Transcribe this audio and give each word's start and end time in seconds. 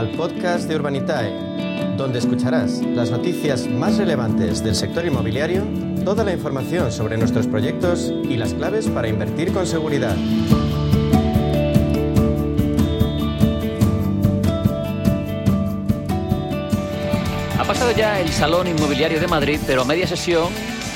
al 0.00 0.08
podcast 0.12 0.66
de 0.66 0.76
Urbanitae, 0.76 1.30
donde 1.98 2.20
escucharás 2.20 2.80
las 2.80 3.10
noticias 3.10 3.66
más 3.68 3.98
relevantes 3.98 4.64
del 4.64 4.74
sector 4.74 5.04
inmobiliario, 5.04 5.62
toda 6.06 6.24
la 6.24 6.32
información 6.32 6.90
sobre 6.90 7.18
nuestros 7.18 7.46
proyectos 7.46 8.10
y 8.24 8.38
las 8.38 8.54
claves 8.54 8.88
para 8.88 9.08
invertir 9.08 9.52
con 9.52 9.66
seguridad. 9.66 10.16
Ha 17.58 17.64
pasado 17.64 17.92
ya 17.94 18.20
el 18.20 18.30
Salón 18.30 18.68
Inmobiliario 18.68 19.20
de 19.20 19.26
Madrid, 19.26 19.60
pero 19.66 19.82
a 19.82 19.84
media 19.84 20.06
sesión 20.06 20.48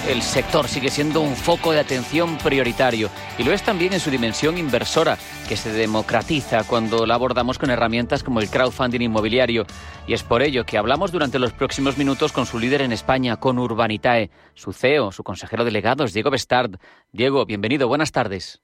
el 0.08 0.22
sector 0.22 0.68
sigue 0.68 0.90
siendo 0.90 1.20
un 1.20 1.34
foco 1.34 1.72
de 1.72 1.80
atención 1.80 2.36
prioritario 2.38 3.08
y 3.38 3.42
lo 3.42 3.52
es 3.52 3.62
también 3.62 3.92
en 3.92 4.00
su 4.00 4.10
dimensión 4.10 4.58
inversora, 4.58 5.18
que 5.48 5.56
se 5.56 5.72
democratiza 5.72 6.64
cuando 6.64 7.06
la 7.06 7.14
abordamos 7.14 7.58
con 7.58 7.70
herramientas 7.70 8.22
como 8.22 8.40
el 8.40 8.50
crowdfunding 8.50 9.00
inmobiliario. 9.00 9.66
Y 10.06 10.12
es 10.12 10.22
por 10.22 10.42
ello 10.42 10.64
que 10.66 10.78
hablamos 10.78 11.12
durante 11.12 11.38
los 11.38 11.52
próximos 11.52 11.96
minutos 11.96 12.32
con 12.32 12.46
su 12.46 12.58
líder 12.58 12.82
en 12.82 12.92
España, 12.92 13.36
con 13.36 13.58
Urbanitae, 13.58 14.30
su 14.54 14.72
CEO, 14.72 15.12
su 15.12 15.22
consejero 15.22 15.64
delegado, 15.64 16.04
Diego 16.06 16.30
Bestard. 16.30 16.76
Diego, 17.12 17.46
bienvenido, 17.46 17.88
buenas 17.88 18.12
tardes. 18.12 18.63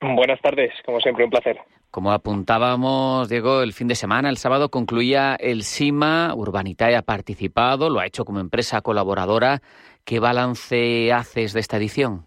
Buenas 0.00 0.40
tardes, 0.40 0.72
como 0.84 1.00
siempre, 1.00 1.24
un 1.24 1.30
placer. 1.30 1.58
Como 1.90 2.12
apuntábamos, 2.12 3.28
Diego, 3.28 3.62
el 3.62 3.72
fin 3.72 3.88
de 3.88 3.94
semana, 3.94 4.28
el 4.28 4.36
sábado, 4.36 4.70
concluía 4.70 5.36
el 5.40 5.62
SIMA. 5.62 6.34
Urbanitae 6.34 6.96
ha 6.96 7.02
participado, 7.02 7.88
lo 7.88 8.00
ha 8.00 8.06
hecho 8.06 8.24
como 8.24 8.40
empresa 8.40 8.82
colaboradora. 8.82 9.60
¿Qué 10.04 10.20
balance 10.20 11.12
haces 11.12 11.52
de 11.54 11.60
esta 11.60 11.78
edición? 11.78 12.26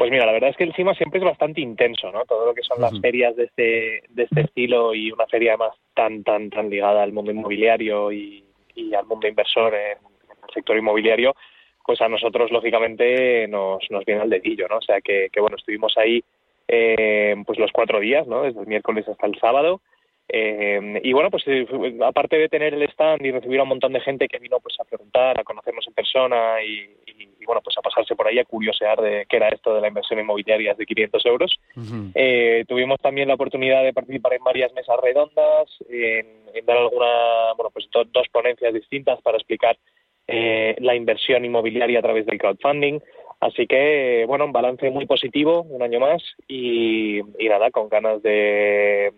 Pues 0.00 0.10
mira, 0.10 0.24
la 0.24 0.32
verdad 0.32 0.48
es 0.48 0.56
que 0.56 0.64
el 0.64 0.72
CIMA 0.72 0.94
siempre 0.94 1.18
es 1.18 1.26
bastante 1.26 1.60
intenso, 1.60 2.10
¿no? 2.10 2.24
Todo 2.24 2.46
lo 2.46 2.54
que 2.54 2.62
son 2.62 2.80
las 2.80 2.98
ferias 3.02 3.36
de 3.36 3.44
este, 3.44 4.02
de 4.08 4.22
este 4.22 4.40
estilo 4.40 4.94
y 4.94 5.12
una 5.12 5.26
feria 5.26 5.50
además 5.50 5.76
tan, 5.92 6.24
tan, 6.24 6.48
tan 6.48 6.70
ligada 6.70 7.02
al 7.02 7.12
mundo 7.12 7.30
inmobiliario 7.30 8.10
y, 8.10 8.42
al 8.98 9.04
mundo 9.04 9.28
inversor 9.28 9.74
en, 9.74 9.98
el 9.98 10.54
sector 10.54 10.78
inmobiliario, 10.78 11.34
pues 11.84 12.00
a 12.00 12.08
nosotros, 12.08 12.50
lógicamente, 12.50 13.48
nos, 13.48 13.82
nos 13.90 14.04
viene 14.04 14.22
al 14.22 14.30
dedillo, 14.30 14.68
¿no? 14.68 14.78
O 14.78 14.82
sea 14.82 15.00
que, 15.00 15.28
que 15.32 15.40
bueno, 15.40 15.56
estuvimos 15.56 15.96
ahí 15.96 16.22
eh, 16.68 17.34
pues 17.46 17.58
los 17.58 17.72
cuatro 17.72 18.00
días, 18.00 18.26
¿no? 18.26 18.42
Desde 18.42 18.60
el 18.60 18.66
miércoles 18.66 19.08
hasta 19.08 19.26
el 19.26 19.38
sábado. 19.38 19.80
Eh, 20.32 21.00
y 21.02 21.12
bueno, 21.12 21.28
pues 21.30 21.42
eh, 21.46 21.66
aparte 22.06 22.36
de 22.36 22.48
tener 22.48 22.72
el 22.72 22.82
stand 22.90 23.24
y 23.26 23.32
recibir 23.32 23.58
a 23.58 23.64
un 23.64 23.70
montón 23.70 23.92
de 23.92 24.00
gente 24.00 24.28
que 24.28 24.38
vino 24.38 24.60
pues 24.60 24.76
a 24.78 24.84
preguntar, 24.84 25.40
a 25.40 25.42
conocernos 25.42 25.86
en 25.88 25.94
persona 25.94 26.62
y, 26.62 26.88
bueno, 27.44 27.60
pues 27.64 27.76
a 27.76 27.82
pasarse 27.82 28.14
por 28.14 28.28
ahí 28.28 28.38
a 28.38 28.44
curiosear 28.44 29.00
de 29.00 29.26
qué 29.28 29.38
era 29.38 29.48
esto 29.48 29.74
de 29.74 29.80
la 29.80 29.88
inversión 29.88 30.20
inmobiliaria 30.20 30.74
de 30.74 30.86
500 30.86 31.26
euros, 31.26 31.58
eh, 32.14 32.64
tuvimos 32.68 33.00
también 33.00 33.26
la 33.26 33.34
oportunidad 33.34 33.82
de 33.82 33.92
participar 33.92 34.34
en 34.34 34.44
varias 34.44 34.72
mesas 34.72 34.96
redondas, 35.02 35.68
en, 35.88 36.64
dar 36.64 36.76
alguna, 36.76 37.52
bueno, 37.56 37.70
pues 37.72 37.88
dos 37.90 38.28
ponencias 38.28 38.72
distintas 38.72 39.20
para 39.22 39.36
explicar 39.36 39.76
la 40.30 40.94
inversión 40.94 41.44
inmobiliaria 41.44 41.98
a 41.98 42.02
través 42.02 42.26
del 42.26 42.38
crowdfunding. 42.38 43.00
Así 43.40 43.66
que, 43.66 44.24
bueno, 44.26 44.44
un 44.44 44.52
balance 44.52 44.90
muy 44.90 45.06
positivo, 45.06 45.62
un 45.62 45.82
año 45.82 45.98
más, 45.98 46.22
y, 46.46 47.20
nada, 47.40 47.70
con 47.70 47.88
ganas 47.88 48.22
de, 48.22 49.12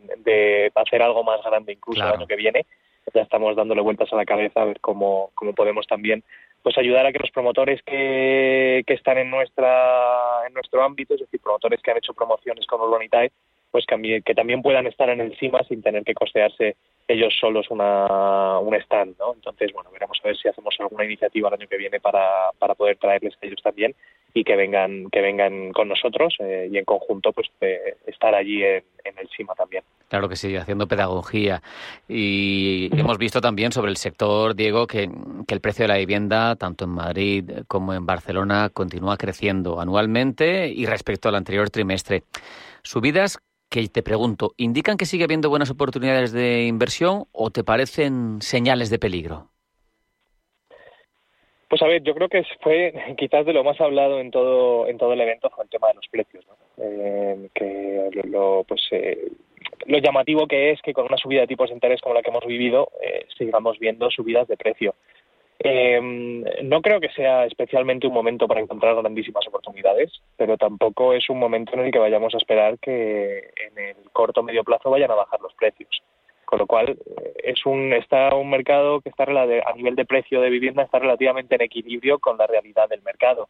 hacer 0.75 1.03
algo 1.03 1.25
más 1.25 1.43
grande 1.43 1.73
incluso 1.73 2.03
el 2.03 2.13
año 2.13 2.27
que 2.27 2.37
viene. 2.37 2.67
Ya 3.13 3.23
estamos 3.23 3.57
dándole 3.57 3.83
vueltas 3.83 4.13
a 4.13 4.17
la 4.17 4.25
cabeza 4.25 4.63
a 4.63 4.65
ver 4.65 4.81
cómo, 4.81 5.33
cómo 5.35 5.55
podemos 5.55 5.87
también 5.89 6.23
pues 6.63 6.79
ayudar 6.79 7.05
a 7.05 7.13
que 7.13 7.19
los 7.19 7.33
promotores 7.33 7.83
que, 7.83 8.85
que 8.87 8.95
están 8.95 9.19
en 9.19 9.29
nuestra 9.31 10.47
en 10.47 10.55
nuestro 10.55 10.83
ámbito, 10.83 11.15
es 11.15 11.21
decir, 11.21 11.41
promotores 11.41 11.83
que 11.83 11.91
han 11.91 11.97
hecho 11.97 12.15
promociones 12.15 12.65
con 12.67 12.81
Urbanitae, 12.81 13.33
pues 13.73 13.87
que, 13.87 14.23
que 14.23 14.35
también 14.35 14.63
puedan 14.63 14.87
estar 14.87 15.09
en 15.09 15.21
el 15.21 15.37
CIMA 15.39 15.61
sin 15.67 15.83
tener 15.83 16.05
que 16.05 16.15
costearse 16.15 16.77
ellos 17.09 17.35
solos 17.41 17.67
una, 17.71 18.59
un 18.59 18.75
stand, 18.75 19.17
¿no? 19.19 19.35
Entonces, 19.35 19.73
bueno, 19.73 19.91
veremos 19.91 20.19
a 20.23 20.29
ver 20.29 20.37
si 20.37 20.49
hacemos 20.49 20.75
alguna 20.79 21.05
iniciativa 21.05 21.49
el 21.49 21.55
año 21.55 21.67
que 21.69 21.77
viene 21.77 21.99
para, 21.99 22.51
para 22.59 22.75
poder 22.75 22.97
traerles 22.99 23.35
a 23.43 23.47
ellos 23.47 23.61
también 23.63 23.95
y 24.35 24.45
que 24.45 24.57
vengan 24.57 25.11
que 25.11 25.21
vengan 25.21 25.73
con 25.73 25.89
nosotros 25.89 26.35
eh, 26.39 26.69
y 26.71 26.79
en 26.79 26.85
conjunto 26.85 27.33
pues 27.33 27.49
eh, 27.61 27.97
estar 28.07 28.35
allí 28.35 28.63
en, 28.63 28.85
el 29.05 29.29
CIMA 29.37 29.55
también. 29.55 29.83
Claro 30.09 30.29
que 30.29 30.37
sí, 30.37 30.57
haciendo 30.57 30.87
pedagogía. 30.87 31.63
Y 32.09 32.91
hemos 32.99 33.19
visto 33.19 33.41
también 33.41 33.73
sobre 33.73 33.91
el 33.91 33.97
sector, 33.97 34.55
Diego, 34.55 34.87
que, 34.87 35.11
que 35.47 35.55
el 35.55 35.61
precio 35.61 35.85
de 35.85 35.89
la 35.89 35.99
vivienda, 35.99 36.57
tanto 36.57 36.85
en 36.85 36.91
Madrid 36.91 37.51
como 37.69 37.95
en 37.95 38.07
Barcelona, 38.07 38.71
continúa 38.73 39.17
creciendo 39.17 39.81
anualmente 39.81 40.69
y 40.69 40.87
respecto 40.87 41.29
al 41.29 41.35
anterior 41.35 41.71
trimestre. 41.71 42.23
Subidas 42.83 43.39
que 43.73 43.89
te 43.89 44.03
pregunto, 44.03 44.53
¿indican 44.59 44.99
que 44.99 45.07
sigue 45.07 45.25
habiendo 45.25 45.49
buenas 45.49 45.71
oportunidades 45.71 46.31
de 46.33 46.67
inversión 46.67 47.25
o 47.33 47.51
te 47.51 47.65
parecen 47.65 48.43
señales 48.43 48.91
de 48.91 48.99
peligro? 48.99 49.49
Pues 51.69 51.81
a 51.81 51.87
ver, 51.87 52.03
yo 52.03 52.15
creo 52.15 52.29
que 52.29 52.45
fue 52.61 52.93
quizás 53.17 53.47
de 53.47 53.55
lo 53.55 53.65
más 53.65 53.81
hablado 53.81 54.21
en 54.21 54.31
todo 54.31 54.87
en 54.89 54.99
todo 54.99 55.15
el 55.15 55.23
evento 55.23 55.49
fue 55.49 55.65
el 55.65 55.71
tema 55.71 55.89
de 55.89 55.95
los 55.95 56.07
precios, 56.09 56.47
¿no? 56.47 56.55
eh, 56.85 57.49
que 57.55 58.11
lo, 58.25 58.63
pues 58.69 58.83
eh, 58.91 59.29
lo 59.87 59.99
llamativo 59.99 60.47
que 60.47 60.73
es 60.73 60.83
que 60.83 60.93
con 60.93 61.07
una 61.07 61.17
subida 61.17 61.41
de 61.41 61.47
tipos 61.47 61.71
de 61.71 61.75
interés 61.75 62.03
como 62.03 62.15
la 62.15 62.23
que 62.23 62.29
hemos 62.29 62.45
vivido 62.45 62.91
eh, 63.03 63.27
sigamos 63.39 63.79
viendo 63.79 64.11
subidas 64.11 64.47
de 64.49 64.59
precio. 64.59 64.95
Eh, 65.65 66.01
no 66.65 66.83
creo 66.83 67.01
que 67.01 67.11
sea 67.11 67.45
especialmente 67.45 68.09
un 68.09 68.15
momento 68.15 68.49
para 68.49 68.61
encontrar 68.61 68.97
grandísimas 68.97 69.47
oportunidades, 69.47 70.11
pero 70.37 70.57
tampoco 70.57 71.13
es 71.13 71.31
un 71.31 71.39
momento 71.39 71.75
en 71.75 71.81
el 71.81 71.93
que 71.93 72.01
vayamos 72.01 72.35
a 72.35 72.39
esperar 72.39 72.81
que 72.81 73.39
en 73.39 73.79
el 73.79 74.11
corto 74.13 74.41
o 74.41 74.43
medio 74.43 74.65
plazo 74.65 74.91
vayan 74.91 75.13
a 75.13 75.15
bajar 75.15 75.41
los 75.41 75.55
precios. 75.55 76.03
Con 76.45 76.59
lo 76.59 76.67
cual, 76.67 76.99
es 77.45 77.65
un, 77.65 77.93
está 77.93 78.35
un 78.35 78.51
mercado 78.51 79.01
que 79.01 79.09
está 79.09 79.23
a 79.25 79.73
nivel 79.75 79.95
de 79.95 80.05
precio 80.05 80.41
de 80.41 80.51
vivienda 80.51 80.83
está 80.83 80.99
relativamente 80.99 81.55
en 81.55 81.63
equilibrio 81.63 82.19
con 82.19 82.37
la 82.37 82.47
realidad 82.47 82.89
del 82.89 83.03
mercado. 83.03 83.49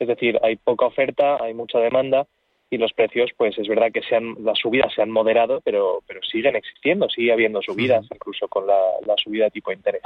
Es 0.00 0.08
decir, 0.08 0.38
hay 0.42 0.56
poca 0.56 0.86
oferta, 0.86 1.36
hay 1.40 1.54
mucha 1.54 1.78
demanda 1.78 2.26
y 2.70 2.78
los 2.78 2.92
precios, 2.92 3.30
pues 3.36 3.56
es 3.56 3.68
verdad 3.68 3.92
que 3.92 4.02
sean, 4.02 4.34
las 4.40 4.58
subidas 4.58 4.92
se 4.94 5.02
han 5.02 5.10
moderado, 5.10 5.60
pero, 5.62 6.00
pero 6.06 6.20
siguen 6.22 6.56
existiendo, 6.56 7.08
sigue 7.08 7.32
habiendo 7.32 7.62
subidas, 7.62 8.06
incluso 8.12 8.48
con 8.48 8.66
la, 8.66 8.80
la 9.06 9.14
subida 9.16 9.44
de 9.44 9.50
tipo 9.50 9.70
de 9.70 9.76
interés. 9.76 10.02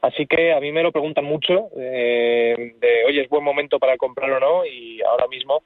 Así 0.00 0.26
que 0.26 0.52
a 0.52 0.60
mí 0.60 0.70
me 0.70 0.82
lo 0.82 0.92
preguntan 0.92 1.24
mucho 1.24 1.70
eh, 1.76 2.74
de, 2.78 3.04
oye, 3.06 3.22
¿es 3.22 3.28
buen 3.28 3.42
momento 3.42 3.78
para 3.78 3.96
comprar 3.96 4.30
o 4.30 4.40
no? 4.40 4.64
Y 4.64 5.02
ahora 5.02 5.26
mismo 5.26 5.62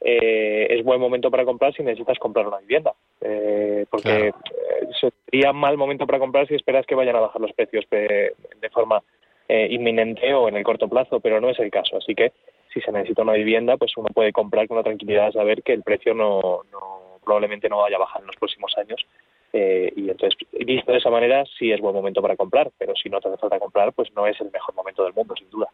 eh, 0.00 0.68
es 0.70 0.84
buen 0.84 1.00
momento 1.00 1.30
para 1.30 1.44
comprar 1.44 1.74
si 1.74 1.82
necesitas 1.82 2.18
comprar 2.18 2.46
una 2.46 2.58
vivienda. 2.58 2.92
Eh, 3.20 3.86
porque 3.90 4.28
eh, 4.28 5.12
sería 5.26 5.52
mal 5.52 5.76
momento 5.76 6.06
para 6.06 6.18
comprar 6.18 6.46
si 6.46 6.54
esperas 6.54 6.86
que 6.86 6.94
vayan 6.94 7.16
a 7.16 7.20
bajar 7.20 7.40
los 7.40 7.52
precios 7.52 7.84
de, 7.90 8.34
forma 8.72 9.02
eh, 9.48 9.68
inminente 9.70 10.32
o 10.34 10.48
en 10.48 10.56
el 10.56 10.64
corto 10.64 10.88
plazo, 10.88 11.20
pero 11.20 11.40
no 11.40 11.50
es 11.50 11.58
el 11.58 11.70
caso. 11.70 11.96
Así 11.96 12.14
que 12.14 12.32
si 12.72 12.80
se 12.80 12.92
necesita 12.92 13.22
una 13.22 13.34
vivienda, 13.34 13.76
pues 13.76 13.96
uno 13.96 14.08
puede 14.14 14.32
comprar 14.32 14.68
con 14.68 14.76
la 14.76 14.82
tranquilidad 14.82 15.26
de 15.26 15.32
saber 15.32 15.62
que 15.62 15.72
el 15.72 15.82
precio 15.82 16.14
no, 16.14 16.62
no 16.70 17.18
probablemente 17.24 17.68
no 17.68 17.78
vaya 17.78 17.96
a 17.96 18.00
bajar 18.00 18.20
en 18.22 18.28
los 18.28 18.36
próximos 18.36 18.76
años 18.76 19.04
eh, 19.52 19.92
y 19.94 20.08
entonces, 20.08 20.38
visto 20.64 20.92
de 20.92 20.98
esa 20.98 21.10
manera, 21.10 21.44
sí 21.58 21.70
es 21.70 21.80
buen 21.80 21.94
momento 21.94 22.22
para 22.22 22.36
comprar, 22.36 22.70
pero 22.78 22.94
si 22.96 23.08
no 23.10 23.20
te 23.20 23.28
hace 23.28 23.38
falta 23.38 23.58
comprar, 23.58 23.92
pues 23.92 24.12
no 24.14 24.26
es 24.26 24.40
el 24.40 24.50
mejor 24.50 24.74
momento 24.74 25.04
del 25.04 25.12
mundo, 25.12 25.34
sin 25.36 25.50
duda. 25.50 25.68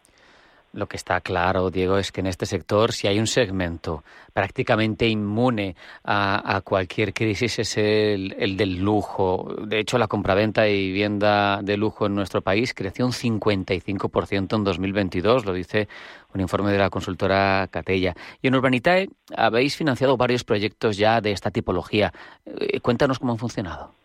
Lo 0.72 0.86
que 0.86 0.96
está 0.96 1.20
claro, 1.20 1.70
Diego, 1.70 1.96
es 1.96 2.12
que 2.12 2.20
en 2.20 2.26
este 2.26 2.44
sector, 2.44 2.92
si 2.92 3.06
hay 3.06 3.18
un 3.18 3.26
segmento 3.26 4.04
prácticamente 4.34 5.08
inmune 5.08 5.76
a, 6.04 6.60
cualquier 6.62 7.14
crisis, 7.14 7.58
es 7.58 7.78
el, 7.78 8.36
el, 8.38 8.56
del 8.56 8.78
lujo. 8.78 9.54
De 9.66 9.80
hecho, 9.80 9.96
la 9.98 10.06
compraventa 10.06 10.68
y 10.68 10.88
vivienda 10.88 11.60
de 11.62 11.76
lujo 11.76 12.06
en 12.06 12.14
nuestro 12.14 12.42
país 12.42 12.74
creció 12.74 13.06
un 13.06 13.12
55% 13.12 14.56
en 14.56 14.64
2022, 14.64 15.46
lo 15.46 15.54
dice 15.54 15.88
un 16.34 16.40
informe 16.40 16.70
de 16.70 16.78
la 16.78 16.90
consultora 16.90 17.66
Catella. 17.70 18.14
Y 18.42 18.48
en 18.48 18.54
Urbanitae 18.54 19.08
habéis 19.34 19.76
financiado 19.76 20.16
varios 20.16 20.44
proyectos 20.44 20.96
ya 20.96 21.20
de 21.20 21.32
esta 21.32 21.50
tipología. 21.50 22.12
Eh, 22.44 22.80
cuéntanos 22.80 23.18
cómo 23.18 23.32
han 23.32 23.38
funcionado. 23.38 23.97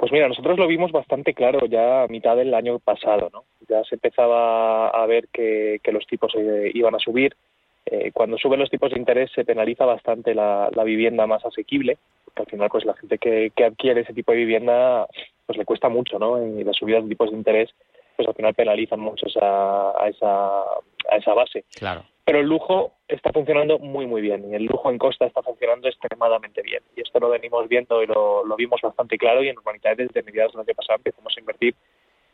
Pues 0.00 0.12
mira, 0.12 0.28
nosotros 0.28 0.58
lo 0.58 0.66
vimos 0.66 0.92
bastante 0.92 1.34
claro 1.34 1.66
ya 1.66 2.04
a 2.04 2.08
mitad 2.08 2.34
del 2.34 2.54
año 2.54 2.78
pasado, 2.78 3.28
¿no? 3.34 3.44
Ya 3.68 3.84
se 3.84 3.96
empezaba 3.96 4.88
a 4.88 5.04
ver 5.04 5.28
que, 5.30 5.78
los 5.92 6.06
tipos 6.06 6.32
eh, 6.36 6.70
iban 6.72 6.94
a 6.94 6.98
subir. 6.98 7.36
Eh, 7.84 8.10
cuando 8.10 8.38
suben 8.38 8.60
los 8.60 8.70
tipos 8.70 8.90
de 8.90 8.98
interés 8.98 9.30
se 9.34 9.44
penaliza 9.44 9.84
bastante 9.84 10.34
la, 10.34 10.70
vivienda 10.86 11.26
más 11.26 11.44
asequible, 11.44 11.98
porque 12.24 12.40
al 12.40 12.46
final 12.48 12.70
pues 12.70 12.86
la 12.86 12.94
gente 12.94 13.18
que, 13.18 13.52
adquiere 13.62 14.00
ese 14.00 14.14
tipo 14.14 14.32
de 14.32 14.38
vivienda 14.38 15.06
pues 15.44 15.58
le 15.58 15.66
cuesta 15.66 15.90
mucho, 15.90 16.18
¿no? 16.18 16.42
Y 16.42 16.64
las 16.64 16.76
subidas 16.76 17.02
de 17.02 17.10
tipos 17.10 17.30
de 17.30 17.36
interés 17.36 17.68
pues 18.16 18.26
al 18.26 18.34
final 18.34 18.54
penalizan 18.54 19.00
mucho 19.00 19.26
esa, 19.26 19.90
a, 20.02 20.08
esa, 20.08 20.62
a 21.10 21.16
esa 21.18 21.34
base. 21.34 21.64
Claro 21.76 22.09
pero 22.24 22.40
el 22.40 22.46
lujo 22.46 22.92
está 23.08 23.32
funcionando 23.32 23.78
muy 23.78 24.06
muy 24.06 24.20
bien 24.20 24.50
y 24.50 24.54
el 24.54 24.64
lujo 24.64 24.90
en 24.90 24.98
costa 24.98 25.26
está 25.26 25.42
funcionando 25.42 25.88
extremadamente 25.88 26.62
bien 26.62 26.82
y 26.96 27.00
esto 27.00 27.18
lo 27.18 27.28
venimos 27.30 27.68
viendo 27.68 28.02
y 28.02 28.06
lo, 28.06 28.44
vimos 28.56 28.80
bastante 28.80 29.18
claro 29.18 29.42
y 29.42 29.48
en 29.48 29.58
Urbanidad 29.58 29.96
desde 29.96 30.22
mediados 30.22 30.52
del 30.52 30.62
año 30.62 30.74
pasado 30.74 30.98
empezamos 30.98 31.36
a 31.36 31.40
invertir 31.40 31.74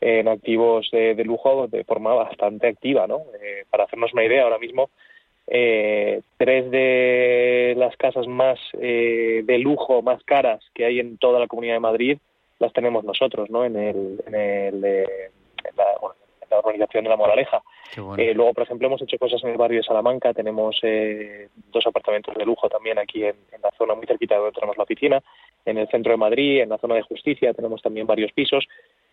en 0.01 0.29
activos 0.29 0.89
de, 0.93 1.15
lujo 1.25 1.69
de 1.69 1.83
forma 1.85 2.13
bastante 2.13 2.69
activa, 2.69 3.07
¿no? 3.07 3.23
Eh, 3.41 3.65
para 3.71 3.85
hacernos 3.85 4.13
una 4.13 4.25
idea, 4.25 4.43
ahora 4.43 4.59
mismo 4.59 4.91
eh, 5.49 6.23
tres 6.39 6.71
de 6.71 7.75
las 7.77 7.97
casas 7.97 8.27
más 8.27 8.59
eh, 8.81 9.43
de 9.45 9.59
lujo, 9.59 10.03
más 10.03 10.23
caras 10.25 10.61
que 10.75 10.85
hay 10.85 10.99
en 10.99 11.19
toda 11.19 11.39
la 11.39 11.47
Comunidad 11.47 11.75
de 11.75 11.81
Madrid, 11.81 12.19
las 12.59 12.73
tenemos 12.73 13.05
nosotros, 13.05 13.49
¿no? 13.49 13.65
En, 13.65 13.77
el, 13.77 14.23
en, 14.27 14.35
el, 14.35 14.85
eh, 14.85 15.31
la, 15.77 15.85
bueno, 16.01 16.17
en 16.43 16.49
la 16.51 16.59
organización 16.59 17.05
de 17.05 17.11
La 17.11 17.17
Moraleja. 17.17 17.63
Eh, 18.19 18.35
luego, 18.35 18.53
por 18.53 18.65
ejemplo, 18.65 18.87
hemos 18.87 19.03
hecho 19.03 19.19
cosas 19.19 19.43
en 19.45 19.51
el 19.51 19.57
barrio 19.57 19.79
de 19.79 19.85
Salamanca. 19.87 20.35
Tenemos 20.35 20.79
eh, 20.83 21.49
dos 21.73 21.87
apartamentos 21.87 22.35
de 22.35 22.45
lujo 22.45 22.69
también 22.69 22.99
aquí 22.99 23.25
en, 23.25 23.37
en, 23.53 23.63
la 23.63 23.71
zona 23.77 23.95
muy 23.95 24.07
cerquita 24.07 24.37
donde 24.37 24.53
tenemos 24.53 24.77
la 24.77 24.85
oficina. 24.85 25.23
En 25.65 25.79
el 25.79 25.89
centro 25.89 26.13
de 26.13 26.19
Madrid, 26.19 26.61
en 26.61 26.69
la 26.69 26.79
zona 26.79 26.97
de 26.97 27.03
justicia, 27.03 27.55
tenemos 27.55 27.83
también 27.83 28.07
varios 28.07 28.33
pisos 28.33 28.67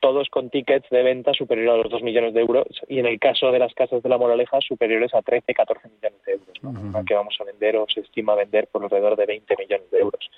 todos 0.03 0.27
con 0.27 0.49
tickets 0.49 0.89
de 0.89 1.01
venta 1.01 1.33
superiores 1.33 1.73
a 1.73 1.77
los 1.77 1.89
2 1.89 2.03
millones 2.03 2.33
de 2.33 2.41
euros 2.41 2.67
y 2.89 2.99
en 2.99 3.05
el 3.05 3.17
caso 3.21 3.53
de 3.53 3.59
las 3.59 3.73
casas 3.73 4.03
de 4.03 4.09
la 4.09 4.17
Moraleja 4.17 4.59
superiores 4.59 5.13
a 5.13 5.21
13, 5.21 5.53
14 5.53 5.87
millones 5.87 6.21
de 6.25 6.33
euros, 6.33 6.61
¿no? 6.61 6.69
uh 6.71 6.73
-huh. 6.73 7.05
que 7.05 7.13
vamos 7.13 7.37
a 7.39 7.45
vender 7.45 7.77
o 7.77 7.85
se 7.87 8.01
estima 8.01 8.35
vender 8.35 8.67
por 8.67 8.83
alrededor 8.83 9.15
de 9.15 9.25
20 9.25 9.55
millones 9.57 9.89
de 9.91 9.99
euros. 9.99 10.29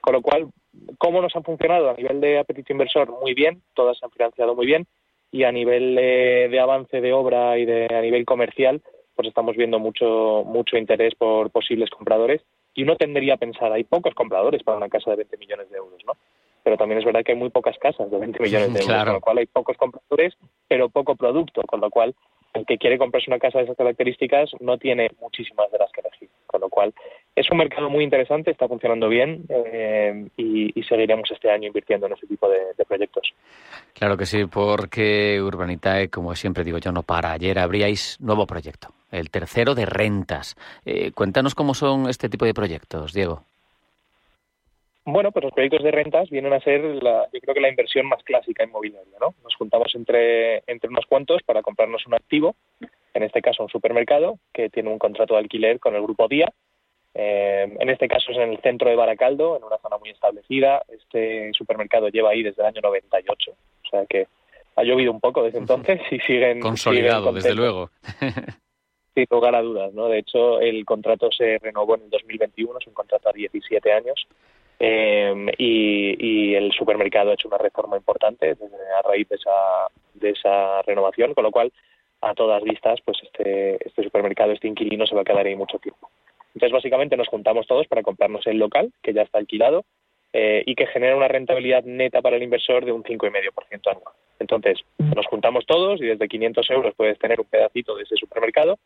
Con 0.00 0.12
lo 0.14 0.22
cual, 0.22 0.46
¿cómo 0.98 1.20
nos 1.20 1.34
han 1.34 1.42
funcionado? 1.42 1.90
A 1.90 1.94
nivel 1.94 2.20
de 2.20 2.38
apetito 2.38 2.72
inversor, 2.72 3.10
muy 3.20 3.34
bien, 3.34 3.60
todas 3.74 3.98
se 3.98 4.04
han 4.06 4.12
financiado 4.12 4.54
muy 4.54 4.66
bien 4.66 4.86
y 5.30 5.44
a 5.44 5.52
nivel 5.52 5.94
de, 5.94 6.48
de 6.50 6.60
avance 6.60 7.00
de 7.00 7.12
obra 7.12 7.58
y 7.58 7.64
de, 7.64 7.86
a 7.86 8.00
nivel 8.00 8.24
comercial, 8.24 8.82
pues 9.14 9.28
estamos 9.28 9.56
viendo 9.56 9.78
mucho, 9.78 10.44
mucho 10.46 10.76
interés 10.76 11.14
por 11.14 11.50
posibles 11.50 11.90
compradores 11.90 12.42
y 12.74 12.84
uno 12.84 12.96
tendría 12.96 13.34
a 13.34 13.38
pensar, 13.38 13.72
hay 13.72 13.84
pocos 13.84 14.14
compradores 14.14 14.62
para 14.62 14.78
una 14.78 14.88
casa 14.88 15.10
de 15.10 15.16
20 15.16 15.36
millones 15.36 15.70
de 15.70 15.78
euros, 15.78 16.00
¿no? 16.06 16.12
pero 16.68 16.76
también 16.76 16.98
es 16.98 17.04
verdad 17.06 17.24
que 17.24 17.32
hay 17.32 17.38
muy 17.38 17.48
pocas 17.48 17.78
casas 17.78 18.10
de 18.10 18.18
20 18.18 18.42
millones 18.42 18.74
de 18.74 18.80
euros, 18.80 18.86
claro. 18.86 19.06
con 19.06 19.14
lo 19.14 19.20
cual 19.20 19.38
hay 19.38 19.46
pocos 19.46 19.76
compradores, 19.78 20.34
pero 20.68 20.90
poco 20.90 21.16
producto, 21.16 21.62
con 21.62 21.80
lo 21.80 21.88
cual 21.88 22.14
el 22.52 22.66
que 22.66 22.76
quiere 22.76 22.98
comprarse 22.98 23.30
una 23.30 23.38
casa 23.38 23.58
de 23.58 23.64
esas 23.64 23.76
características 23.76 24.50
no 24.60 24.76
tiene 24.76 25.10
muchísimas 25.20 25.70
de 25.70 25.78
las 25.78 25.90
que 25.92 26.00
elegir, 26.00 26.28
con 26.46 26.60
lo 26.60 26.68
cual 26.68 26.92
es 27.38 27.50
un 27.50 27.58
mercado 27.58 27.88
muy 27.88 28.04
interesante, 28.04 28.50
está 28.50 28.66
funcionando 28.66 29.08
bien 29.08 29.44
eh, 29.48 30.28
y, 30.36 30.78
y, 30.78 30.82
seguiremos 30.84 31.30
este 31.30 31.50
año 31.50 31.68
invirtiendo 31.68 32.06
en 32.06 32.14
ese 32.14 32.26
tipo 32.26 32.48
de, 32.48 32.58
de, 32.76 32.84
proyectos. 32.84 33.32
Claro 33.94 34.16
que 34.16 34.26
sí, 34.26 34.46
porque 34.46 35.40
Urbanitae, 35.40 36.08
como 36.08 36.34
siempre 36.34 36.64
digo 36.64 36.78
yo, 36.78 36.92
no 36.92 37.02
para. 37.02 37.32
Ayer 37.32 37.58
abríais 37.58 38.18
nuevo 38.20 38.46
proyecto, 38.46 38.88
el 39.12 39.30
tercero 39.30 39.74
de 39.74 39.86
rentas. 39.86 40.56
Eh, 40.84 41.12
cuéntanos 41.12 41.54
cómo 41.54 41.74
son 41.74 42.08
este 42.08 42.28
tipo 42.28 42.44
de 42.44 42.54
proyectos, 42.54 43.12
Diego. 43.12 43.42
Bueno, 45.04 45.32
pues 45.32 45.44
los 45.44 45.54
proyectos 45.54 45.82
de 45.82 45.90
rentas 45.90 46.28
vienen 46.28 46.52
a 46.52 46.60
ser, 46.60 46.82
la, 47.02 47.26
yo 47.32 47.40
creo 47.40 47.54
que 47.54 47.62
la 47.62 47.70
inversión 47.70 48.06
más 48.06 48.22
clásica 48.24 48.64
inmobiliaria, 48.64 49.16
¿no? 49.18 49.34
Nos 49.42 49.54
juntamos 49.54 49.94
entre, 49.94 50.62
entre 50.66 50.90
unos 50.90 51.06
cuantos 51.06 51.42
para 51.44 51.62
comprarnos 51.62 52.06
un 52.06 52.14
activo, 52.14 52.56
en 53.14 53.22
este 53.22 53.40
caso 53.40 53.62
un 53.62 53.70
supermercado, 53.70 54.38
que 54.52 54.68
tiene 54.68 54.90
un 54.90 54.98
contrato 54.98 55.32
de 55.34 55.40
alquiler 55.40 55.80
con 55.80 55.94
el 55.94 56.02
grupo 56.02 56.28
Día. 56.28 56.52
Eh, 57.14 57.76
en 57.78 57.88
este 57.88 58.08
caso 58.08 58.30
es 58.30 58.38
en 58.38 58.50
el 58.50 58.60
centro 58.60 58.88
de 58.88 58.96
Baracaldo, 58.96 59.56
en 59.56 59.64
una 59.64 59.78
zona 59.78 59.98
muy 59.98 60.10
establecida. 60.10 60.82
Este 60.88 61.50
supermercado 61.52 62.08
lleva 62.08 62.30
ahí 62.30 62.42
desde 62.42 62.62
el 62.62 62.68
año 62.68 62.80
98, 62.82 63.50
o 63.50 63.88
sea 63.88 64.06
que 64.06 64.26
ha 64.76 64.82
llovido 64.84 65.10
un 65.10 65.20
poco 65.20 65.42
desde 65.42 65.58
entonces 65.58 66.00
y 66.10 66.18
siguen... 66.20 66.60
Consolidado, 66.60 67.28
siguen 67.28 67.34
desde 67.34 67.54
luego. 67.54 67.90
Sin 69.14 69.26
lugar 69.30 69.56
a 69.56 69.62
dudas, 69.62 69.92
¿no? 69.92 70.08
De 70.08 70.18
hecho, 70.18 70.60
el 70.60 70.84
contrato 70.84 71.32
se 71.32 71.58
renovó 71.58 71.96
en 71.96 72.02
el 72.02 72.10
2021, 72.10 72.78
es 72.78 72.86
un 72.86 72.94
contrato 72.94 73.28
a 73.28 73.32
17 73.32 73.92
años 73.92 74.28
eh, 74.80 75.52
y, 75.58 76.16
y, 76.24 76.54
el 76.54 76.70
supermercado 76.72 77.30
ha 77.30 77.34
hecho 77.34 77.48
una 77.48 77.58
reforma 77.58 77.96
importante 77.96 78.50
a 78.52 79.08
raíz 79.08 79.28
de 79.28 79.34
esa, 79.34 79.88
de 80.14 80.30
esa 80.30 80.82
renovación, 80.82 81.34
con 81.34 81.42
lo 81.42 81.50
cual, 81.50 81.72
a 82.20 82.34
todas 82.34 82.62
vistas, 82.62 83.00
pues 83.04 83.18
este, 83.24 83.84
este 83.84 84.04
supermercado, 84.04 84.52
este 84.52 84.68
inquilino 84.68 85.06
se 85.06 85.16
va 85.16 85.22
a 85.22 85.24
quedar 85.24 85.46
ahí 85.46 85.56
mucho 85.56 85.78
tiempo. 85.78 86.08
Entonces, 86.58 86.74
básicamente 86.74 87.16
nos 87.16 87.28
juntamos 87.28 87.68
todos 87.68 87.86
para 87.86 88.02
comprarnos 88.02 88.44
el 88.48 88.58
local, 88.58 88.90
que 89.00 89.12
ya 89.12 89.22
está 89.22 89.38
alquilado, 89.38 89.84
eh, 90.32 90.64
y 90.66 90.74
que 90.74 90.88
genera 90.88 91.14
una 91.14 91.28
rentabilidad 91.28 91.84
neta 91.84 92.20
para 92.20 92.34
el 92.34 92.42
inversor 92.42 92.84
de 92.84 92.90
un 92.90 93.04
5,5% 93.04 93.88
anual. 93.88 94.14
Entonces, 94.40 94.80
nos 94.98 95.24
juntamos 95.26 95.66
todos 95.66 96.00
y 96.00 96.06
desde 96.06 96.26
500 96.26 96.68
euros 96.70 96.94
puedes 96.96 97.16
tener 97.20 97.38
un 97.38 97.46
pedacito 97.46 97.94
de 97.94 98.02
ese 98.02 98.16
supermercado 98.16 98.76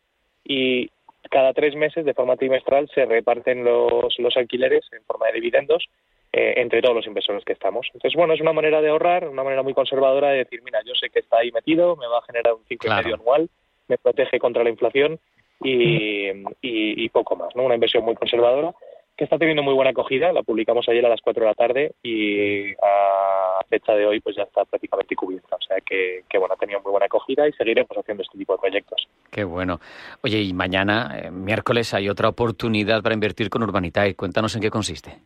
y 0.45 0.91
cada 1.31 1.55
tres 1.55 1.75
meses, 1.75 2.05
de 2.05 2.13
forma 2.13 2.37
trimestral, 2.37 2.91
se 2.95 3.07
reparten 3.07 3.65
los, 3.65 4.19
los 4.19 4.37
alquileres 4.37 4.85
en 4.93 5.03
forma 5.05 5.29
de 5.29 5.33
dividendos 5.33 5.87
eh, 6.31 6.55
entre 6.59 6.83
todos 6.83 6.97
los 6.97 7.07
inversores 7.07 7.43
que 7.43 7.55
estamos. 7.55 7.87
Entonces, 7.95 8.15
bueno, 8.19 8.35
es 8.35 8.41
una 8.43 8.53
manera 8.53 8.83
de 8.83 8.91
ahorrar, 8.91 9.27
una 9.27 9.45
manera 9.45 9.63
muy 9.63 9.73
conservadora 9.73 10.29
de 10.29 10.45
decir, 10.45 10.61
mira, 10.63 10.81
yo 10.85 10.95
sé 10.95 11.09
que 11.09 11.21
está 11.21 11.39
ahí 11.39 11.51
metido, 11.53 11.97
me 11.97 12.07
va 12.07 12.19
a 12.19 12.27
generar 12.27 12.53
un 12.53 12.65
5,5 12.65 12.79
claro. 12.79 13.15
anual, 13.15 13.49
me 13.89 13.97
protege 13.97 14.39
contra 14.39 14.63
la 14.63 14.69
inflación 14.69 15.19
y, 15.64 16.31
y, 16.61 17.05
y, 17.05 17.09
poco 17.09 17.37
más, 17.37 17.55
¿no? 17.55 17.64
Una 17.64 17.75
inversión 17.75 18.05
muy 18.05 18.14
conservadora 18.14 18.75
que 19.17 19.25
está 19.25 19.38
teniendo 19.38 19.62
muy 19.62 19.75
buena 19.75 19.91
acogida, 19.91 20.32
la 20.32 20.43
publicamos 20.43 20.88
ayer 20.88 21.05
a 21.05 21.09
las 21.09 21.20
4 21.20 21.43
de 21.43 21.47
la 21.47 21.55
tarde 21.55 21.93
y 22.03 22.73
a 22.73 23.61
fecha 23.69 23.93
de 23.94 24.06
hoy 24.06 24.20
pues 24.20 24.37
ya 24.37 24.44
está 24.44 24.64
prácticamente 24.64 25.14
cubierta, 25.14 25.56
o 25.56 25.61
sea 25.61 25.79
que, 25.81 26.25
que 26.29 26.38
bueno, 26.38 26.55
ha 26.55 26.59
tenido 26.59 26.81
muy 26.81 26.91
buena 26.91 27.06
acogida 27.06 27.47
y 27.47 27.53
seguiremos 27.53 27.97
haciendo 27.97 28.23
este 28.23 28.38
tipo 28.38 28.55
de 28.55 28.59
proyectos. 28.59 29.06
Qué 29.31 29.44
bueno. 29.44 29.81
Oye, 30.23 30.41
y 30.41 30.53
mañana, 30.53 31.19
eh, 31.19 31.31
miércoles, 31.31 31.93
hay 31.94 32.08
otra 32.08 32.29
oportunidad 32.29 33.03
para 33.03 33.15
invertir 33.15 33.50
con 33.50 33.62
Urbanitae. 33.62 34.15
Cuéntanos 34.15 34.55
en 34.56 34.62
qué 34.62 34.70
consiste. 34.70 35.19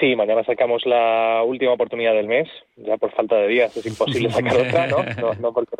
Sí, 0.00 0.16
mañana 0.16 0.44
sacamos 0.44 0.86
la 0.86 1.42
última 1.44 1.72
oportunidad 1.72 2.14
del 2.14 2.28
mes, 2.28 2.48
ya 2.76 2.96
por 2.96 3.12
falta 3.12 3.36
de 3.36 3.48
días 3.48 3.76
es 3.76 3.86
imposible 3.86 4.30
sacar 4.32 4.56
otra, 4.56 4.86
¿no? 4.86 5.02
no, 5.20 5.34
no 5.34 5.52
porque... 5.52 5.76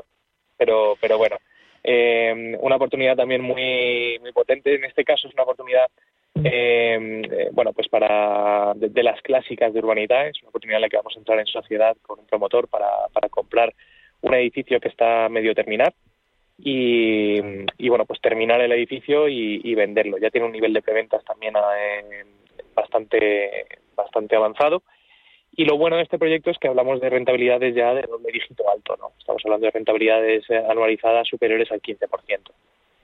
pero, 0.57 0.97
pero 1.01 1.19
bueno, 1.19 1.37
eh, 1.85 2.57
una 2.61 2.77
oportunidad 2.77 3.17
también 3.17 3.43
muy, 3.43 4.19
muy 4.21 4.33
potente, 4.33 4.75
en 4.75 4.85
este 4.85 5.05
caso 5.05 5.29
es 5.29 5.35
una 5.35 5.45
oportunidad 5.45 5.87
eh, 6.45 7.51
bueno, 7.53 7.73
pues 7.73 7.89
para 7.89 8.73
de, 8.75 8.89
de, 8.89 9.03
las 9.03 9.21
clásicas 9.21 9.73
de 9.73 9.79
urbanidad, 9.81 10.29
es 10.29 10.41
una 10.41 10.49
oportunidad 10.49 10.79
en 10.79 10.83
la 10.83 10.89
que 10.89 10.97
vamos 10.97 11.15
a 11.15 11.19
entrar 11.19 11.39
en 11.39 11.47
sociedad 11.47 11.97
con 12.03 12.21
un 12.21 12.27
promotor 12.27 12.69
para, 12.69 12.89
para 13.13 13.29
comprar 13.29 13.75
un 14.23 14.35
edificio 14.35 14.81
que 14.81 14.89
está 14.89 15.29
medio 15.29 15.55
terminar 15.55 15.93
y, 16.59 17.39
y 17.77 17.89
bueno, 17.89 18.07
pues 18.07 18.21
terminar 18.21 18.61
el 18.61 18.73
edificio 18.73 19.29
y, 19.29 19.61
y, 19.63 19.75
venderlo. 19.75 20.19
Ya 20.19 20.31
tiene 20.31 20.47
un 20.47 20.53
nivel 20.53 20.73
de 20.73 20.83
preventas 20.83 21.25
también 21.25 21.55
eh, 21.57 22.25
bastante, 22.75 23.67
bastante 23.97 24.37
avanzado. 24.37 24.83
Y 25.55 25.65
lo 25.65 25.77
bueno 25.77 25.97
de 25.97 26.03
este 26.03 26.19
proyecto 26.19 26.51
es 26.51 26.59
que 26.59 26.69
hablamos 26.69 27.01
de 27.01 27.11
rentabilidades 27.11 27.75
ya 27.75 27.95
de 27.95 28.09
un 28.11 28.23
dígito 28.23 28.69
alto, 28.71 28.97
¿no? 28.97 29.13
Estamos 29.19 29.43
hablando 29.45 29.67
de 29.67 29.73
rentabilidades 29.73 30.45
anualizadas 30.51 31.29
superiores 31.29 31.71
al 31.71 31.83
15% 31.83 32.53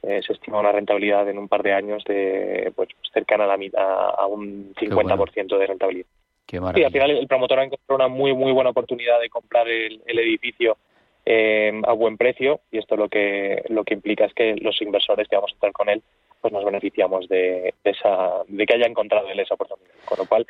eh, 0.03 0.21
se 0.25 0.33
estima 0.33 0.61
una 0.61 0.73
rentabilidad 0.73 1.29
en 1.29 1.39
un 1.39 1.49
par 1.49 1.63
de 1.63 1.73
años 1.73 2.05
de 2.05 2.73
pues 2.75 2.89
cercana 3.13 3.45
a 3.45 3.49
la 3.49 3.57
mitad, 3.57 3.83
a 3.83 4.27
un 4.27 4.73
50% 4.75 4.95
bueno. 4.95 5.59
de 5.59 5.67
rentabilidad. 5.67 6.07
Qué 6.47 6.59
sí, 6.75 6.85
al 6.85 6.93
final 6.93 7.11
el 7.11 7.27
promotor 7.27 7.59
ha 7.59 7.65
encontrado 7.65 7.97
una 7.97 8.09
muy 8.09 8.33
muy 8.33 8.53
buena 8.53 8.71
oportunidad 8.71 9.21
de 9.21 9.29
comprar 9.29 9.69
el, 9.69 10.01
el 10.07 10.19
edificio 10.19 10.79
eh, 11.27 11.79
a 11.85 11.93
buen 11.93 12.17
precio 12.17 12.61
y 12.71 12.79
esto 12.79 12.97
lo 12.97 13.09
que 13.09 13.63
lo 13.69 13.85
que 13.85 13.95
implica 13.95 14.25
es 14.25 14.33
que 14.33 14.57
los 14.57 14.81
inversores 14.81 15.29
que 15.29 15.37
vamos 15.37 15.51
a 15.53 15.55
estar 15.55 15.73
con 15.73 15.91
él 15.91 16.03
pues 16.41 16.53
nos 16.53 16.65
beneficiamos 16.65 17.29
de, 17.29 17.75
de 17.85 17.91
esa 17.91 18.45
de 18.47 18.65
que 18.65 18.75
haya 18.77 18.87
encontrado 18.87 19.29
él 19.29 19.41
esa 19.41 19.55
oportunidad. 19.55 19.91
Con 20.07 20.19
lo 20.19 20.27
cual 20.27 20.47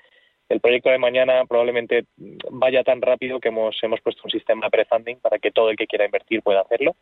el 0.48 0.60
proyecto 0.60 0.90
de 0.90 0.98
mañana 0.98 1.44
probablemente 1.46 2.04
vaya 2.50 2.82
tan 2.82 3.02
rápido 3.02 3.40
que 3.40 3.48
hemos 3.48 3.76
hemos 3.82 4.00
puesto 4.00 4.22
un 4.24 4.30
sistema 4.30 4.66
de 4.66 4.70
pre-funding 4.70 5.18
para 5.20 5.38
que 5.38 5.50
todo 5.50 5.70
el 5.70 5.76
que 5.76 5.86
quiera 5.86 6.06
invertir 6.06 6.42
pueda 6.42 6.60
hacerlo 6.60 6.96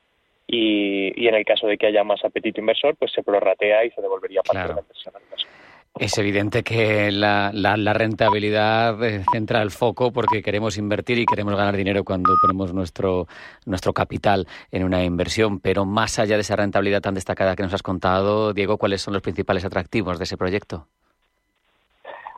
y, 0.47 1.13
y, 1.21 1.29
en 1.29 1.35
el 1.35 1.45
caso 1.45 1.67
de 1.67 1.77
que 1.77 1.87
haya 1.87 2.05
más 2.05 2.25
apetito 2.25 2.61
inversor, 2.61 2.95
pues 2.97 3.13
se 3.13 3.23
prorratea 3.23 3.85
y 3.85 3.91
se 3.91 4.01
devolvería 4.01 4.43
parte 4.43 4.53
claro. 4.53 4.69
de 4.69 4.75
la 4.75 4.81
inversión 4.83 5.17
al 5.17 5.23
inversor. 5.23 5.51
Es 5.99 6.19
evidente 6.19 6.63
que 6.63 7.11
la, 7.11 7.51
la, 7.55 7.77
la, 7.77 7.93
rentabilidad 7.95 9.03
eh, 9.03 9.25
centra 9.33 9.63
el 9.63 9.71
foco 9.71 10.13
porque 10.13 10.43
queremos 10.43 10.77
invertir 10.77 11.19
y 11.19 11.25
queremos 11.25 11.57
ganar 11.57 11.75
dinero 11.75 12.05
cuando 12.05 12.35
ponemos 12.41 12.75
nuestro, 12.75 13.27
nuestro 13.65 13.95
capital 13.95 14.47
en 14.71 14.85
una 14.85 15.03
inversión. 15.03 15.59
Pero 15.59 15.87
más 15.87 16.19
allá 16.19 16.37
de 16.37 16.43
esa 16.43 16.55
rentabilidad 16.55 17.01
tan 17.01 17.15
destacada 17.15 17.57
que 17.57 17.63
nos 17.63 17.73
has 17.73 17.83
contado, 17.83 18.53
Diego, 18.53 18.77
¿cuáles 18.77 19.01
son 19.01 19.15
los 19.15 19.23
principales 19.23 19.65
atractivos 19.65 20.19
de 20.19 20.25
ese 20.25 20.37
proyecto? 20.37 20.87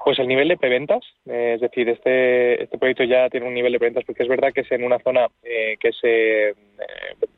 Pues 0.08 0.20
el 0.20 0.26
nivel 0.26 0.48
de 0.48 0.56
preventas, 0.56 1.04
eh, 1.26 1.52
es 1.56 1.60
decir, 1.60 1.86
este, 1.86 2.62
este 2.62 2.78
proyecto 2.78 3.04
ya 3.04 3.28
tiene 3.28 3.46
un 3.46 3.52
nivel 3.52 3.72
de 3.72 3.78
preventas 3.78 4.04
porque 4.06 4.22
es 4.22 4.28
verdad 4.30 4.54
que 4.54 4.62
es 4.62 4.72
en 4.72 4.82
una 4.82 4.98
zona 5.00 5.28
eh, 5.42 5.76
que 5.78 5.92
se, 5.92 6.48
eh, 6.48 6.54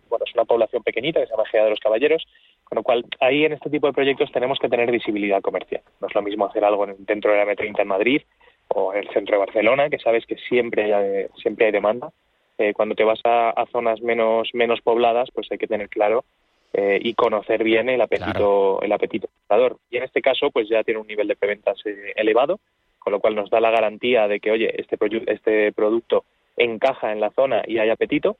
bueno, 0.09 0.25
es 0.25 0.33
una 0.35 0.45
población 0.45 0.81
pequeñita, 0.85 1.19
que 1.19 1.27
se 1.27 1.33
llama 1.33 1.49
Gea 1.49 1.65
de 1.65 1.71
los 1.71 1.81
Caballeros, 1.81 2.25
con 2.63 2.77
lo 2.77 2.85
cual 2.85 3.05
ahí 3.19 3.45
en 3.45 3.55
este 3.55 3.71
tipo 3.71 3.89
de 3.89 3.93
proyectos 3.93 4.31
tenemos 4.31 4.61
que 4.61 4.69
tener 4.69 4.89
visibilidad 4.89 5.43
comercial. 5.43 5.83
No 6.01 6.07
es 6.07 6.15
lo 6.15 6.23
mismo 6.23 6.47
hacer 6.47 6.65
algo 6.65 6.87
dentro 6.97 7.33
de 7.33 7.39
la 7.39 7.53
M30 7.53 7.81
en 7.81 7.89
Madrid 7.89 8.23
o 8.69 8.95
en 8.95 9.01
el 9.01 9.09
centro 9.09 9.35
de 9.35 9.47
Barcelona, 9.47 9.91
que 9.91 9.99
sabes 9.99 10.25
que 10.25 10.37
siempre 10.37 10.95
hay, 10.95 11.27
siempre 11.43 11.67
hay 11.67 11.73
demanda. 11.73 12.13
Eh, 12.57 12.73
cuando 12.73 12.95
te 12.95 13.03
vas 13.03 13.19
a, 13.25 13.51
a, 13.51 13.67
zonas 13.67 14.01
menos, 14.01 14.49
menos 14.53 14.81
pobladas, 14.81 15.29
pues 15.35 15.49
hay 15.51 15.59
que 15.59 15.67
tener 15.67 15.89
claro 15.89 16.25
eh, 16.73 17.01
y 17.03 17.15
conocer 17.15 17.65
bien 17.65 17.89
el 17.89 18.01
apetito, 18.01 18.31
claro. 18.31 18.83
el 18.83 18.93
apetito 18.93 19.29
comprador. 19.29 19.79
Y 19.91 19.97
en 19.97 20.05
este 20.05 20.23
caso, 20.23 20.51
pues 20.51 20.69
ya 20.69 20.85
tiene 20.85 21.01
un 21.01 21.07
nivel 21.07 21.27
de 21.27 21.37
preventas 21.37 21.79
eh, 21.85 22.13
elevado, 22.15 22.61
con 22.99 23.13
lo 23.13 23.21
cual 23.21 23.35
nos 23.35 23.51
da 23.51 23.61
la 23.61 23.71
garantía 23.71 24.29
de 24.29 24.39
que, 24.39 24.53
oye, 24.53 24.81
este, 24.81 24.97
este 25.27 25.73
producto 25.73 26.25
encaja 26.57 27.13
en 27.13 27.21
la 27.21 27.31
zona 27.31 27.63
y 27.67 27.79
hay 27.79 27.91
apetito 27.91 28.37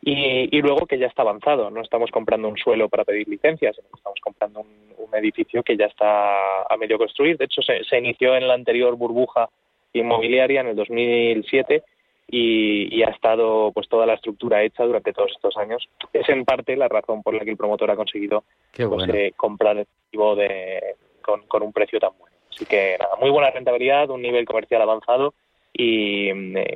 Y, 0.00 0.60
luego 0.62 0.86
que 0.86 0.98
ya 0.98 1.06
está 1.06 1.22
avanzado, 1.22 1.70
no 1.70 1.82
estamos 1.82 2.10
comprando 2.10 2.48
un 2.48 2.56
suelo 2.56 2.88
para 2.88 3.04
pedir 3.04 3.28
licencias, 3.28 3.76
sino 3.76 3.88
que 3.88 3.96
estamos 3.96 4.20
comprando 4.20 4.60
un, 4.60 4.86
edificio 5.14 5.62
que 5.62 5.78
ya 5.78 5.86
está 5.86 6.66
a 6.68 6.76
medio 6.76 6.98
construir. 6.98 7.38
De 7.38 7.46
hecho, 7.46 7.62
se, 7.62 7.82
se 7.84 7.96
inició 7.96 8.36
en 8.36 8.46
la 8.48 8.54
anterior 8.54 8.96
burbuja 8.96 9.48
inmobiliaria 9.94 10.60
en 10.60 10.66
el 10.66 10.76
2007 10.76 11.82
y, 12.28 13.02
ha 13.02 13.10
estado 13.10 13.70
pues 13.72 13.88
toda 13.88 14.06
la 14.06 14.14
estructura 14.14 14.62
hecha 14.62 14.84
durante 14.84 15.12
todos 15.12 15.30
estos 15.32 15.56
años. 15.56 15.88
Es 16.12 16.28
en 16.28 16.44
parte 16.44 16.76
la 16.76 16.88
razón 16.88 17.22
por 17.22 17.34
la 17.34 17.44
que 17.44 17.50
el 17.50 17.56
promotor 17.56 17.90
ha 17.90 17.96
conseguido 17.96 18.44
pues, 18.74 19.08
eh, 19.08 19.32
comprar 19.36 19.76
el 19.76 19.86
activo 20.04 20.34
de, 20.34 20.96
con, 21.22 21.42
con, 21.46 21.62
un 21.62 21.72
precio 21.72 22.00
tan 22.00 22.10
bueno. 22.18 22.36
Así 22.50 22.64
que 22.64 22.96
nada, 22.98 23.16
muy 23.20 23.30
buena 23.30 23.50
rentabilidad, 23.50 24.10
un 24.10 24.22
nivel 24.22 24.44
comercial 24.44 24.82
avanzado 24.82 25.34
y, 25.72 26.30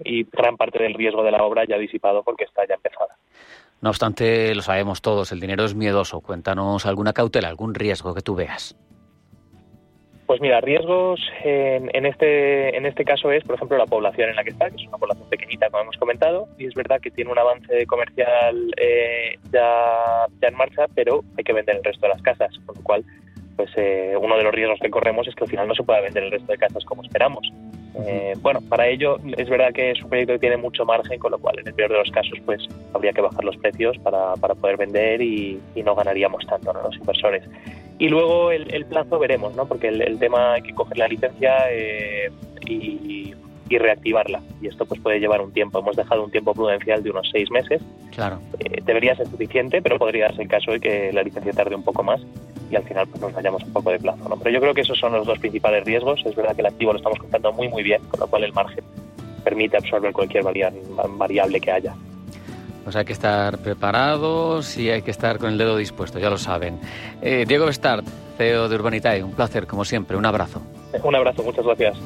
y 0.05 0.25
gran 0.31 0.57
parte 0.57 0.83
del 0.83 0.95
riesgo 0.95 1.23
de 1.23 1.33
la 1.33 1.43
obra 1.43 1.65
ya 1.65 1.79
disipado 1.79 2.23
porque 2.23 2.45
está 2.45 2.67
ya 2.67 2.75
empezada. 2.75 3.17
No 3.81 3.89
obstante, 3.89 4.55
lo 4.55 4.61
sabemos 4.61 5.01
todos, 5.01 5.33
el 5.33 5.41
dinero 5.41 5.65
es 5.65 5.75
miedoso. 5.75 6.21
Cuéntanos 6.21 6.85
alguna 6.85 7.15
cautela, 7.15 7.49
algún 7.49 7.75
riesgo 7.75 8.15
que 8.15 8.21
tú 8.21 8.35
veas. 8.35 8.77
Pues 10.31 10.41
mira, 10.41 10.61
riesgos 10.61 11.21
en, 11.43 12.07
este, 12.07 12.77
en 12.77 12.87
este 12.87 13.05
caso 13.05 13.33
es, 13.33 13.43
por 13.43 13.57
ejemplo, 13.57 13.77
la 13.77 13.87
población 13.87 14.31
en 14.31 14.37
la 14.37 14.45
que 14.45 14.51
está, 14.51 14.71
que 14.71 14.77
es 14.77 14.87
una 14.87 14.97
población 14.97 15.29
pequeñita, 15.29 15.69
como 15.71 15.83
hemos 15.83 15.97
comentado, 15.97 16.47
y 16.57 16.67
es 16.67 16.75
verdad 16.75 17.01
que 17.01 17.11
tiene 17.11 17.33
un 17.33 17.39
avance 17.41 17.85
comercial 17.89 18.73
eh, 18.77 19.41
ya, 19.53 20.27
ya 20.41 20.49
en 20.49 20.55
marcha, 20.55 20.87
pero 20.95 21.25
hay 21.37 21.43
que 21.43 21.53
vender 21.53 21.79
el 21.79 21.83
resto 21.83 22.07
de 22.07 22.13
las 22.13 22.23
casas, 22.23 22.57
con 22.65 22.77
lo 22.77 22.83
cual 22.85 23.05
pues 23.57 23.71
eh, 23.77 24.15
uno 24.21 24.37
de 24.37 24.45
los 24.45 24.55
riesgos 24.55 24.79
que 24.81 24.89
corremos 24.89 25.27
es 25.27 25.35
que 25.35 25.43
al 25.43 25.51
final 25.51 25.67
no 25.67 25.75
se 25.75 25.83
pueda 25.83 26.01
vender 26.01 26.23
el 26.23 26.31
resto 26.31 26.53
de 26.53 26.59
casas 26.59 26.85
como 26.85 27.03
esperamos. 27.03 27.53
Eh, 28.07 28.35
bueno, 28.41 28.61
para 28.69 28.87
ello 28.87 29.17
es 29.37 29.49
verdad 29.51 29.73
que 29.73 29.91
es 29.91 30.03
un 30.03 30.11
proyecto 30.11 30.35
que 30.35 30.39
tiene 30.39 30.57
mucho 30.57 30.85
margen, 30.85 31.19
con 31.19 31.33
lo 31.33 31.39
cual 31.39 31.59
en 31.59 31.67
el 31.67 31.75
peor 31.75 31.91
de 31.91 31.99
los 31.99 32.11
casos 32.13 32.39
pues 32.47 32.67
habría 32.95 33.13
que 33.13 33.21
bajar 33.21 33.43
los 33.43 33.57
precios 33.57 33.99
para, 33.99 34.35
para 34.35 34.55
poder 34.55 34.77
vender 34.77 35.21
y, 35.21 35.61
no 35.85 35.97
ganaríamos 35.97 36.47
tanto 36.47 36.73
¿no? 36.73 36.83
los 36.83 36.97
inversores. 36.97 37.43
Y 38.01 38.09
luego 38.09 38.51
el, 38.51 38.87
plazo 38.87 39.19
veremos, 39.19 39.55
¿no? 39.55 39.67
Porque 39.67 39.89
el, 39.89 40.19
tema 40.19 40.55
hay 40.55 40.63
que 40.63 40.73
coger 40.75 40.97
la 40.97 41.07
licencia 41.07 41.71
eh, 41.71 42.31
y, 42.67 43.35
reactivarla. 43.69 44.41
Y 44.61 44.67
esto 44.67 44.85
pues 44.85 45.01
puede 45.01 45.21
llevar 45.21 45.41
un 45.43 45.53
tiempo. 45.53 45.79
Hemos 45.79 45.95
dejado 45.95 46.25
un 46.25 46.31
tiempo 46.31 46.55
prudencial 46.55 47.03
de 47.05 47.11
unos 47.11 47.29
seis 47.31 47.51
meses. 47.53 47.81
Claro. 48.11 48.41
Eh, 48.59 48.81
debería 48.85 49.15
ser 49.15 49.29
suficiente, 49.29 49.81
pero 49.81 49.99
podría 49.99 50.29
ser 50.31 50.41
el 50.41 50.49
caso 50.49 50.73
de 50.73 50.81
que 50.81 51.13
la 51.13 51.23
licencia 51.23 51.53
tarde 51.53 51.77
un 51.77 51.85
poco 51.85 52.03
más 52.03 52.21
y 52.71 52.77
al 52.77 52.83
final 52.85 53.07
pues 53.07 53.21
nos 53.21 53.33
vayamos 53.33 53.63
un 53.63 53.73
poco 53.73 53.91
de 53.91 53.99
plazo. 53.99 54.29
¿no? 54.29 54.37
Pero 54.39 54.51
yo 54.51 54.61
creo 54.61 54.75
que 54.75 54.81
esos 54.81 54.99
son 54.99 55.13
los 55.13 55.27
dos 55.27 55.39
principales 55.39 55.85
riesgos. 55.85 56.21
Es 56.25 56.35
verdad 56.35 56.55
que 56.55 56.63
el 56.63 56.67
activo 56.67 56.93
lo 56.93 56.99
estamos 56.99 57.19
contando 57.19 57.53
muy 57.53 57.69
muy 57.69 57.83
bien, 57.83 58.03
con 58.09 58.19
lo 58.19 58.27
cual 58.27 58.45
el 58.45 58.53
margen 58.55 58.83
permite 59.45 59.77
absorber 59.77 60.13
cualquier 60.13 60.43
variable 60.43 61.61
que 61.61 61.71
haya. 61.71 61.95
Pues 62.85 62.97
hay 62.97 63.05
que 63.05 63.13
estar 63.13 63.59
preparados 63.59 64.77
y 64.77 64.91
hay 64.91 65.03
que 65.03 65.11
estar 65.11 65.39
con 65.39 65.51
el 65.51 65.59
dedo 65.59 65.77
dispuesto, 65.77 66.19
ya 66.19 66.31
lo 66.31 66.39
saben. 66.39 66.79
Eh, 67.21 67.45
Diego 67.47 67.67
Bestart, 67.67 68.07
CEO 68.39 68.69
de 68.69 68.75
Urbanitae, 68.77 69.23
un 69.23 69.33
placer, 69.33 69.67
como 69.67 69.85
siempre. 69.85 70.17
Un 70.17 70.27
abrazo. 70.27 70.63
Un 71.03 71.15
abrazo, 71.15 71.43
muchas 71.43 71.65
gracias. 71.65 71.97